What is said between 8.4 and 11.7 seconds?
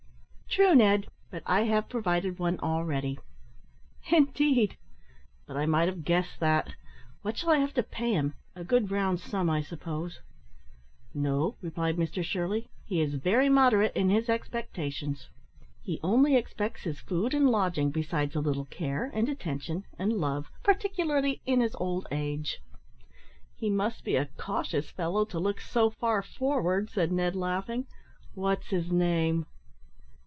a good round sum, I suppose." "No,"